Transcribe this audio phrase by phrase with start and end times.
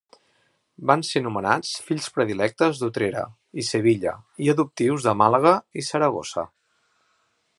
[0.91, 3.27] Van ser nomenats fills predilectes d'Utrera
[3.63, 4.15] i Sevilla
[4.47, 6.49] i adoptius de Màlaga i Saragossa.